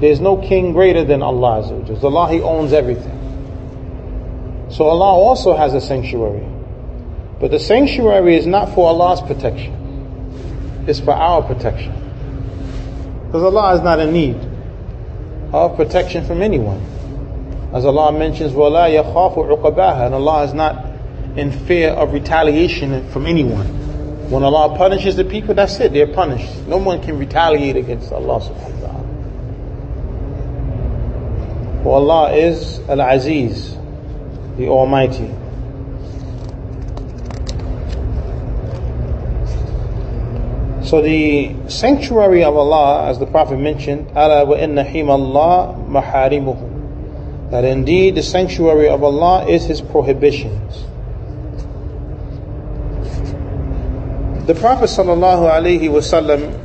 [0.00, 1.62] There's no king greater than Allah.
[1.62, 2.04] Azza.
[2.04, 3.14] Allah, He owns everything.
[4.70, 6.46] So Allah also has a sanctuary.
[7.40, 10.84] But the sanctuary is not for Allah's protection.
[10.86, 11.92] It's for our protection.
[13.26, 14.45] Because Allah is not in need
[15.53, 16.81] of protection from anyone.
[17.73, 20.85] As Allah mentions, وَلَا يَخَافُ عُقَبَاهَا And Allah is not
[21.37, 23.67] in fear of retaliation from anyone.
[24.29, 26.67] When Allah punishes the people, that's it, they're punished.
[26.67, 29.03] No one can retaliate against Allah subhanahu wa ta'ala.
[31.83, 33.75] For Allah is Al-Aziz,
[34.57, 35.29] the Almighty.
[40.85, 47.63] So the sanctuary of Allah, as the Prophet mentioned, "Ala wa inna Allah maharimuhu," that
[47.63, 50.85] indeed the sanctuary of Allah is His prohibitions.
[54.47, 56.57] The Prophet sallallahu alaihi wasallam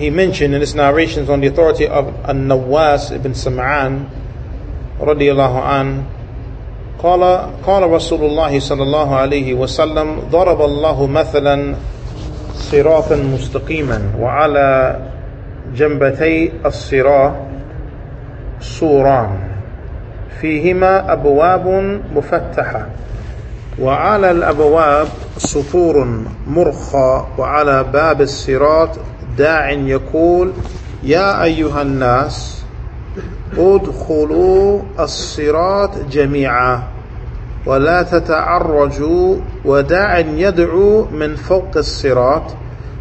[0.00, 4.08] he mentioned in his narrations on the authority of An-Nawas ibn Sam'an
[4.98, 6.06] radiallahu an
[7.00, 7.20] قال
[7.64, 11.76] قال رسول الله صلى الله عليه وسلم ضرب الله مثلا
[12.71, 14.99] صراطا مستقيما وعلى
[15.75, 17.33] جنبتي الصراط
[18.59, 19.29] سوران.
[20.41, 22.87] فيهما أبواب مفتحة.
[23.79, 25.07] وعلى الأبواب
[25.37, 26.07] سطور
[26.47, 27.25] مرخى.
[27.37, 28.89] وعلى باب الصراط
[29.37, 30.51] داع يقول
[31.03, 32.65] يا أيها الناس
[33.57, 36.94] ادخلوا الصراط جميعا.
[37.65, 42.55] ولا تتعرجوا وداع يدعو من فوق الصراط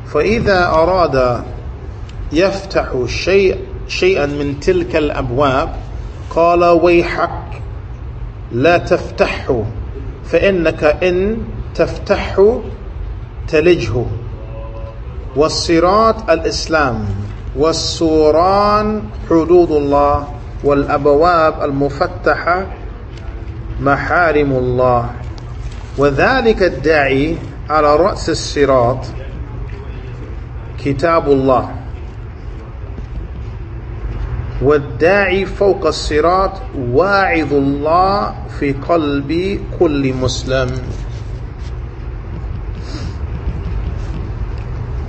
[0.07, 1.45] فإذا أراد
[2.33, 3.59] يفتح شيء
[3.89, 5.69] شيئا من تلك الأبواب
[6.31, 7.63] قال ويحك
[8.53, 9.65] لا تفتحه
[10.25, 11.39] فإنك إن
[11.75, 12.61] تفتحه
[13.49, 14.05] تلجه.
[15.37, 17.05] والصراط الإسلام
[17.57, 20.29] والسوران حدود الله
[20.65, 22.67] والأبواب المفتحة
[23.81, 25.11] محارم الله.
[25.99, 27.37] وذلك الداعي
[27.71, 29.07] على رأس الصراط
[30.85, 31.71] كتاب الله.
[34.63, 40.71] والداعي فوق الصراط واعظ الله في قلب كل مسلم.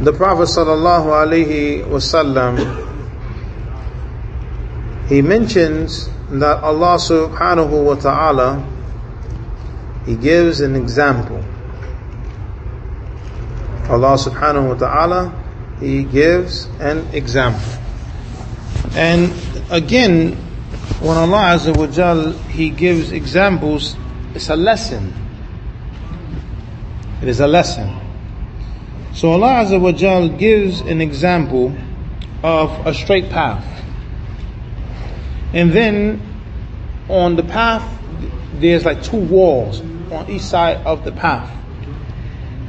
[0.05, 2.59] The Prophet sallallahu alaihi wasallam
[5.07, 6.09] he mentions
[6.39, 8.65] that Allah subhanahu wa ta'ala
[10.05, 11.43] He gives an example.
[13.89, 15.43] Allah subhanahu wa ta'ala
[15.79, 17.81] He gives an example.
[18.95, 19.33] And
[19.69, 20.33] again,
[21.01, 23.95] when Allah Azza wa Jal, He gives examples,
[24.33, 25.13] it's a lesson.
[27.21, 28.01] It is a lesson.
[29.13, 31.75] So Allah Azza wa Jal gives an example
[32.43, 33.74] of a straight path.
[35.55, 36.21] And then
[37.07, 37.89] on the path,
[38.55, 39.79] there's like two walls
[40.11, 41.49] on each side of the path.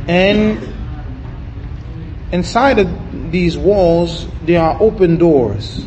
[0.07, 0.73] And
[2.31, 5.85] inside of these walls there are open doors.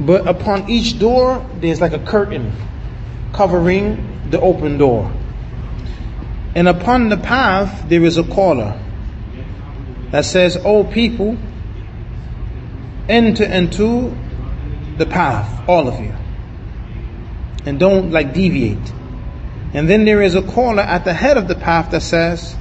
[0.00, 2.52] But upon each door there's like a curtain
[3.34, 5.12] covering the open door.
[6.54, 8.80] And upon the path there is a caller
[10.10, 11.36] that says, O people,
[13.10, 14.16] enter into
[14.98, 16.14] the path, all of you.
[17.64, 18.92] And don't like deviate.
[19.74, 22.56] And then there is a caller at the head of the path that says,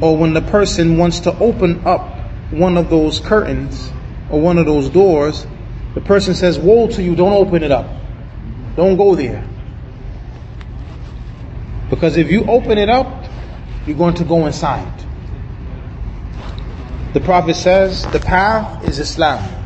[0.00, 2.16] or when the person wants to open up
[2.50, 3.90] one of those curtains
[4.30, 5.46] or one of those doors,
[5.94, 7.88] the person says, Woe to you, don't open it up.
[8.76, 9.44] Don't go there.
[11.90, 13.24] Because if you open it up,
[13.86, 14.92] you're going to go inside.
[17.14, 19.57] The Prophet says the path is Islam.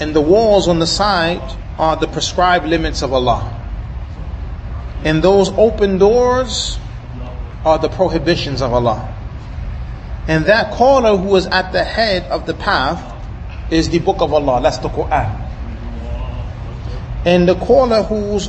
[0.00, 3.54] And the walls on the side are the prescribed limits of Allah.
[5.04, 6.78] And those open doors
[7.64, 9.14] are the prohibitions of Allah.
[10.26, 13.14] And that caller who is at the head of the path
[13.72, 14.60] is the book of Allah.
[14.62, 15.46] That's the Quran.
[17.24, 18.48] And the caller who's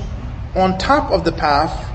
[0.55, 1.89] on top of the path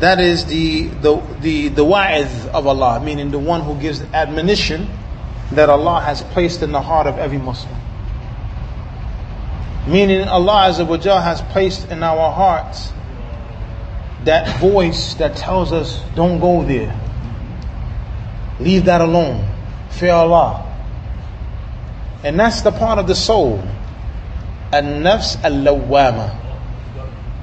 [0.00, 4.90] that is the, the, the, the wa'idh of Allah, meaning the one who gives admonition
[5.52, 7.74] that Allah has placed in the heart of every Muslim.
[9.86, 12.92] Meaning Allah Azza has placed in our hearts
[14.24, 16.98] that voice that tells us, don't go there.
[18.58, 19.48] Leave that alone.
[19.90, 20.62] Fear Allah.
[22.24, 23.62] And that's the part of the soul.
[24.72, 26.34] An-nafs al-lawwama.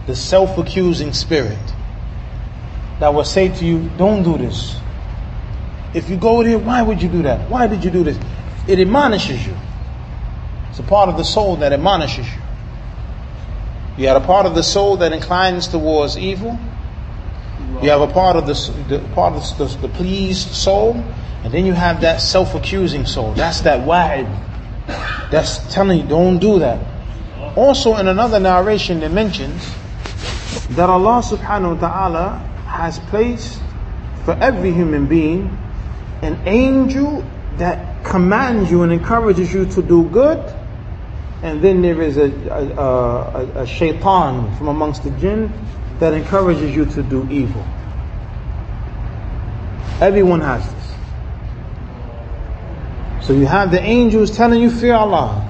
[0.07, 1.57] The self-accusing spirit
[2.99, 4.75] that will say to you, don't do this.
[5.93, 7.49] If you go there, why would you do that?
[7.49, 8.19] Why did you do this?
[8.67, 9.55] It admonishes you.
[10.73, 12.41] It's a part of the soul that admonishes you.
[13.95, 16.57] You have a part of the soul that inclines towards evil.
[17.83, 18.55] You have a part of the,
[18.89, 20.95] the part of the, the, pleased soul,
[21.43, 23.33] and then you have that self-accusing soul.
[23.35, 24.25] That's that wa'idh.
[25.29, 26.83] That's telling you don't do that.
[27.55, 29.71] Also, in another narration, it mentions
[30.69, 33.61] that Allah Subhanahu wa Taala has placed
[34.25, 35.55] for every human being
[36.23, 37.23] an angel
[37.57, 40.39] that commands you and encourages you to do good.
[41.43, 45.51] And then there is a, a, a, a shaitan from amongst the jinn
[45.99, 47.65] that encourages you to do evil.
[49.99, 50.83] Everyone has this.
[53.27, 55.49] So you have the angels telling you, fear Allah.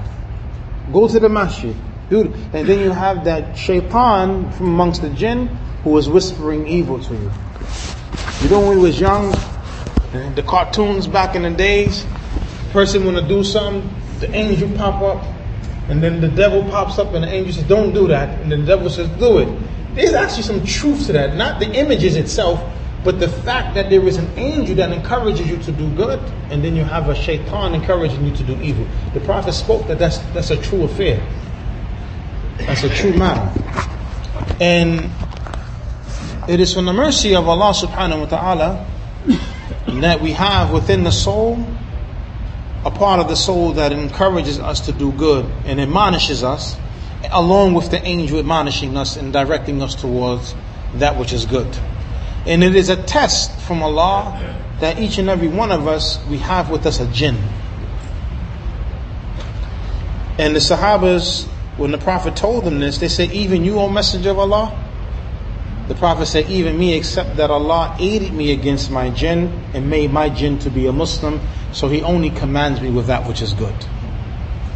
[0.92, 1.74] Go to the masjid.
[2.10, 2.22] Do
[2.52, 5.46] And then you have that shaitan from amongst the jinn
[5.84, 7.30] who is whispering evil to you.
[8.42, 9.30] You know when we was young,
[10.34, 12.04] the cartoons back in the days,
[12.72, 13.88] person want to do something,
[14.20, 15.24] the angel pop up,
[15.88, 18.40] and then the devil pops up and the angel says, don't do that.
[18.40, 19.94] And the devil says, do it.
[19.94, 21.36] There's actually some truth to that.
[21.36, 22.62] Not the images itself,
[23.04, 26.18] but the fact that there is an angel that encourages you to do good,
[26.50, 28.86] and then you have a shaitan encouraging you to do evil.
[29.12, 31.24] The Prophet spoke that that's, that's a true affair.
[32.58, 33.52] That's a true matter.
[34.60, 35.10] And
[36.48, 38.86] it is from the mercy of Allah subhanahu wa ta'ala
[40.00, 41.64] that we have within the soul
[42.84, 46.76] a part of the soul that encourages us to do good and admonishes us,
[47.30, 50.54] along with the angel admonishing us and directing us towards
[50.94, 51.66] that which is good.
[52.46, 56.38] And it is a test from Allah that each and every one of us, we
[56.38, 57.38] have with us a jinn.
[60.36, 64.30] And the Sahabas, when the Prophet told them this, they said, Even you, O Messenger
[64.30, 64.84] of Allah?
[65.86, 70.10] The Prophet said, even me, except that Allah aided me against my jinn and made
[70.10, 71.40] my jinn to be a Muslim,
[71.73, 73.75] so He only commands me with that which is good.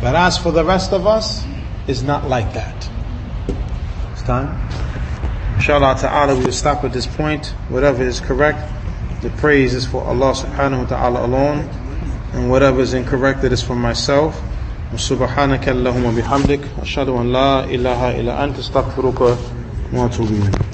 [0.01, 1.45] But as for the rest of us,
[1.87, 2.89] it's not like that.
[4.11, 4.59] It's time.
[5.55, 7.47] Inshallah ta'ala, we will stop at this point.
[7.69, 8.59] Whatever is correct,
[9.21, 11.69] the praise is for Allah subhanahu wa ta'ala alone.
[12.33, 14.41] And whatever is incorrect, it is for myself.
[14.93, 19.21] سبحانك اللهم بحمدك أشهد أن لا إله إلا أنت استغفرك
[19.93, 20.66] وأتوب إليك